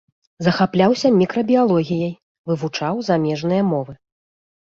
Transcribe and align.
Захапляўся 0.45 1.07
мікрабіялогіяй, 1.17 2.15
вывучаў 2.51 2.95
замежныя 3.09 3.63
мовы. 3.71 3.93